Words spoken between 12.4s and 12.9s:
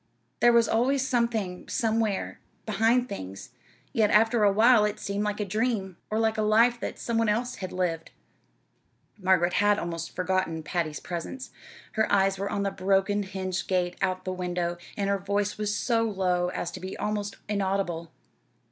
on the